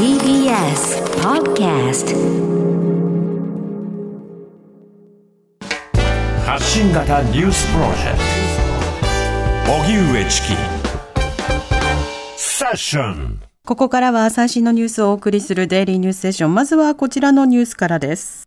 [0.00, 2.16] TBS Podcast
[6.42, 8.18] 発信型ニュースプロジェク
[9.66, 10.54] ト荻上チキ
[12.38, 16.54] セッションここからは最新のニュースをお送りするデイリーニュースセッション。
[16.54, 18.44] まずはこちらのニュースからです。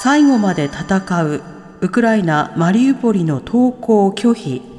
[0.00, 1.42] 最後まで戦う。
[1.80, 4.75] ウクライナ・マリウポリの投降拒否。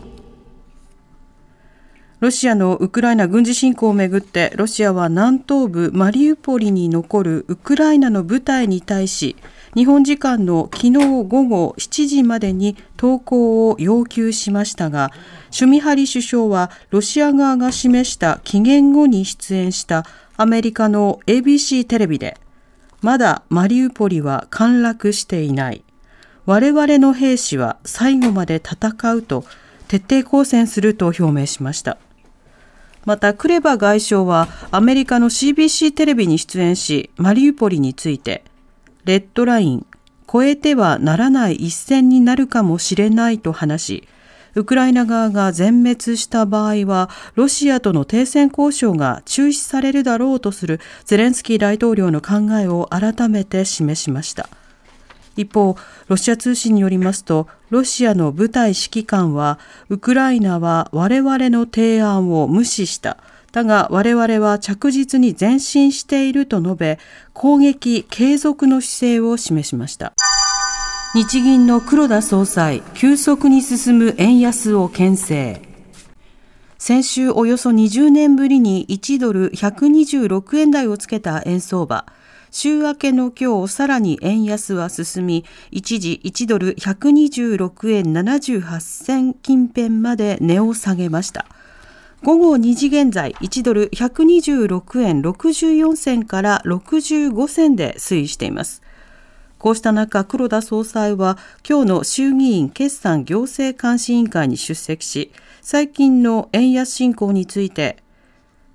[2.20, 9.36] ロシアのウクライナ軍事侵攻をめぐって、ロシアは南東部マリウポリに残るウクライナの部隊に対し、
[9.76, 15.12] 日本時間の昨日午後7時までに投降を要求しましたが、
[15.52, 20.04] シュミハリ首相はロシア側が示した期限後に出演した
[20.38, 22.36] アメリカの ABC テレビで、
[23.04, 25.84] まだマリウポリは陥落していない。
[26.48, 29.46] 我々の兵士は最後まで戦うと
[29.88, 32.00] 徹底抗戦すると表明しました。
[33.08, 38.44] また、クレバ外相はアメリカの CBC テレビに出演し、マリウポリについて、
[39.06, 39.86] レッドライン、
[40.28, 44.08] 越えてはならない一線になるかもしれないと話し、
[44.56, 54.50] ウクライナ側が全滅した場合は、ロシアとの停戦交渉が中止されるだろうとするゼレンスキー大統領の考えを改めて示しました。
[55.38, 63.18] 一方、ロシア通信によりますと、ロシアの部隊指揮官は、ウクライナは我々の提案を無視した。
[63.54, 67.00] だが我々は着実に前進していると述べ、
[67.34, 70.14] 攻撃継続の姿勢を示しました。
[71.16, 75.62] 日銀の黒田総裁、急速に進む円安を牽制。
[76.78, 82.06] 先週およそ20年ぶりに1ドル126円台をつけた円相場。
[82.52, 91.46] 週明けの今日さらに円安は進み、一時1ドル126円78銭近辺まで値を下げました。
[92.24, 98.82] 午後2時現在、1ドル126円64銭から65銭で推移しています。
[99.60, 101.38] こうした中、黒田総裁は
[101.68, 105.32] 今日の衆議院決算行政監視委員会に出席し、
[105.62, 107.98] 最近の円安進行について、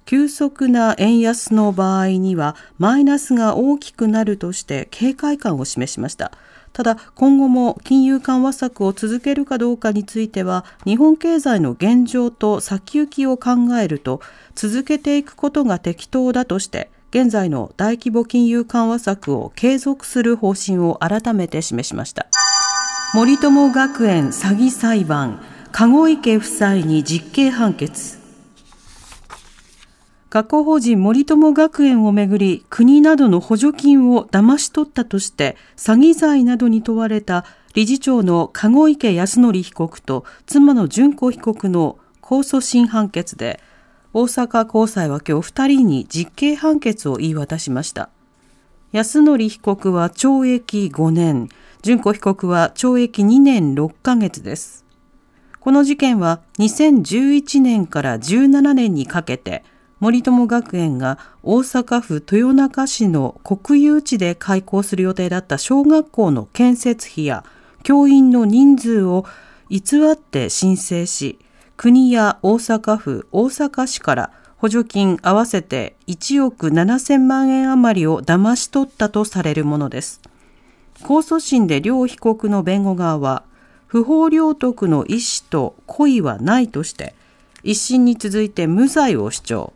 [0.05, 6.33] 急速な円安の場合にはマイナスが大きくなるとして警戒感を示しました。
[6.73, 14.21] ただ今後も金融緩和策を続けるかどうかについては日本経済の現状と先行きを考えると
[14.55, 22.27] 続けていくことが適当だとして現在の大規模金融緩和策を継続する方針を改めて示しました
[23.13, 25.43] 森友学園詐欺裁判
[25.73, 28.22] 籠池夫妻に実刑判決
[30.33, 37.45] 学校法人森友学園をめぐり国などの補助金を騙し取ったとして詐欺罪などに問われた
[37.75, 43.61] 理事長の籠池康則被告と妻の純子被告の控訴審判決で
[44.15, 48.09] 大阪高裁は今日2人に実刑判決を言い渡しました。
[48.93, 51.51] 安則被告は懲役5年
[51.83, 54.87] 純子被告は懲役2年6ヶ月です。
[55.61, 59.63] この事件は2011年から17年にかけて
[60.03, 67.45] 森友学園が大阪府豊中市の国有地で開校する予定だった小学校の建設費や
[67.85, 69.25] 教員の人数を
[69.69, 69.81] 偽
[70.13, 71.39] って申請し、
[71.77, 80.21] 国や大阪府、大阪市から補助金合わせて1億7000万円余りを騙し取ったとされるものです。
[81.03, 83.45] 控訴審で両被告の弁護側は、
[83.87, 87.15] 不法領得の意思と故意はないとして、
[87.63, 89.73] 一審に続いて無罪を主張。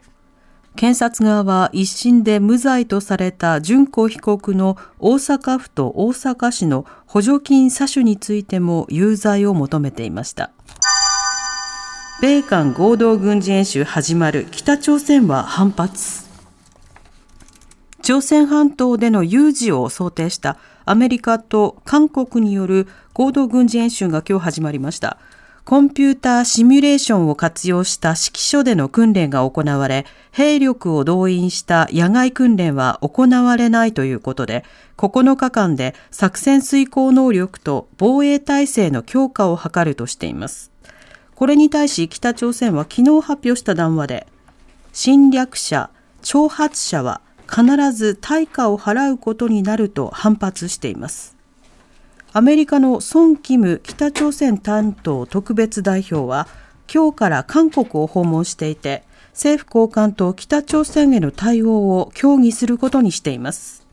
[0.77, 10.53] 検察側は一審で無罪とされた純子被告の大阪府と大阪市の補助金詐取についても有罪を求めていました。
[12.21, 16.27] 米韓合同軍事演習始まる北朝鮮は反発。
[18.03, 25.19] 朝鮮半島での有事を想定したアメリカと韓国による合同軍事演習が今日始まりました。
[25.67, 34.65] コンピューターシミュレーションを活用した指揮所での訓練が行われ、兵力を動員した野外訓練は行われないということで、
[34.97, 40.71] 9日間で作戦遂行能力と防衛体制の強化を図るとしています。
[41.35, 44.29] これに対し北朝鮮は昨日発表した談話で、
[44.93, 45.91] 侵略者、
[46.23, 47.21] 挑発者は
[47.51, 51.36] 必ず対価を払うことになると反発しています。
[52.37, 56.47] アメリカのソン・キム北朝鮮担当特別代表は
[56.93, 63.87] 今日から韓国を訪問していて政府高官と北朝鮮への対応を協議することにしています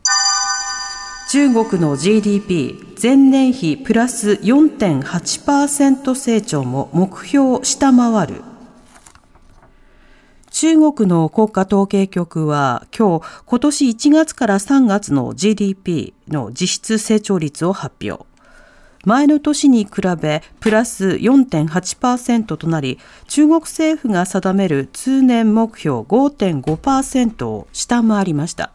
[1.30, 8.42] 中国の GDP 前年比プラス4.8%成長も目標を下回る
[10.50, 18.24] 中国の国家統計局は今日、今年1月から3月の GDP の実質成長率を発表。
[19.04, 19.90] 前の年に比
[20.20, 22.98] べプラス4.8%となり、
[23.28, 28.72] 中国政府が定める通年目標5.5%を下回りました。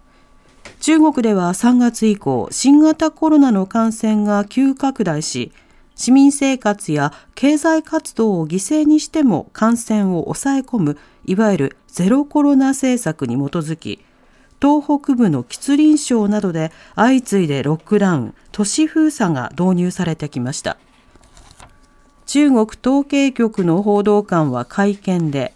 [0.82, 5.52] 中国では3月以降、新型コロナの感染が急拡大し、
[5.96, 14.00] 市民生活や経済活動を犠牲にしても感染を抑え込む、いわゆるゼロコロナ政策に基づき、
[14.62, 20.78] 東北部の吉林省などで相次いでロックダウン、都市封鎖が導入されてきました。
[22.26, 25.54] 中国統計局の報道官は会見で、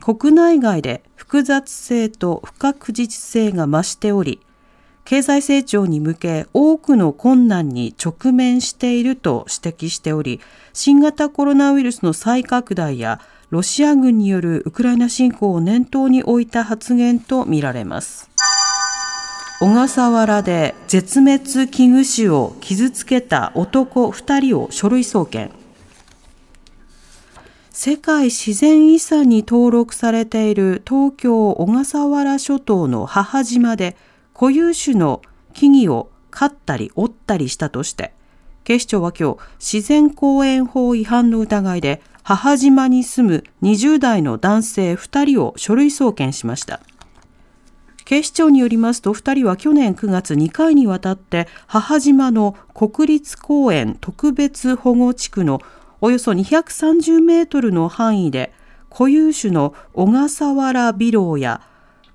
[0.00, 4.40] 国内外で複雑性と不確実性が増しており、
[5.04, 10.40] 経済成長に向け多くの困難に直面していると指摘しており、
[10.74, 18.28] 新型コロナウイルスの再拡大やロシア軍によるウクライナ侵攻を念頭に置いた発言とみられます。
[19.60, 25.56] 小笠原で絶滅危惧種を傷つけた男2人を書類送検。
[27.70, 33.96] 世界自然遺産に登録されている東京小笠原諸島の母島で
[34.34, 35.22] 固有種の
[35.54, 38.12] 木々を刈ったり折ったりしたとして、
[38.64, 39.38] 警視庁は今日
[39.74, 46.80] 自然公園法違反の疑いで母島に住む20代の男性2人を書類送検しました。
[48.04, 55.62] 警視庁によりますと2人は去年9月2回にわたって母島の国立公園特別保護地区の
[56.02, 58.52] およそ230メートルの範囲で
[58.90, 61.62] 固有種の小笠原ビロウや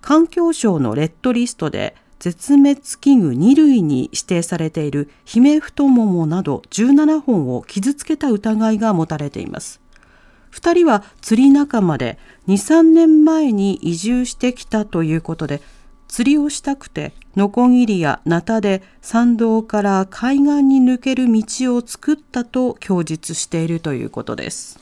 [0.01, 9.82] 環境省のレッドリストで絶滅危惧2類に指定されているヒメフトモモなど17本を傷つけた疑いが持たれています。
[10.53, 15.61] 2人は釣り仲間で2、3年前に移住してきたということで、
[16.07, 24.79] 釣りをしたくて、ノコギリやナタで山道から海岸に抜ける道を作ったと供述しているということです。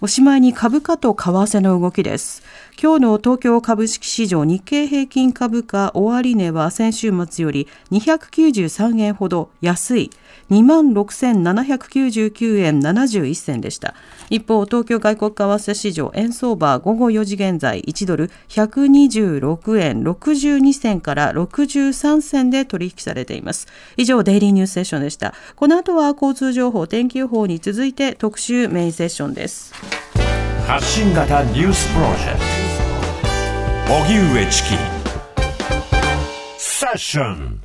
[0.00, 2.42] おしまいに株価と為替の動きです。
[2.80, 10.10] 今日の東京株式市場日経平均株価終値は先週末より293円ほど安い
[10.50, 13.94] 26,799円71銭でした。
[14.28, 23.68] 一方、東京外国為替市場円相場午後4時現在1ドル126円62銭から63銭で取引されています。
[23.96, 25.32] 以上、デイリーニュースセッションでした。
[25.54, 29.72] この後は交通情報、天気予報に続いて特集メインセッションです。
[30.66, 32.53] 発信型ニュースプロジェクト
[33.86, 34.78] 荻上チキ。
[36.56, 37.63] セッション